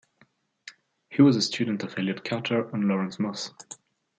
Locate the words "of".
1.83-1.95